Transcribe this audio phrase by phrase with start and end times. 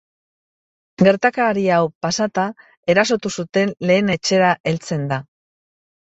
[1.07, 2.45] Gertakari hau pasata,
[2.93, 5.21] erasotu zuten lehen etxera heltzen da.